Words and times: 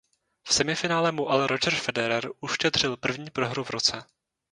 V 0.47 0.51
semifinále 0.57 1.09
mu 1.11 1.29
ale 1.29 1.47
Roger 1.47 1.75
Federer 1.75 2.29
uštědřil 2.39 2.97
první 2.97 3.29
prohru 3.29 3.63
v 3.63 3.69
roce. 3.69 4.03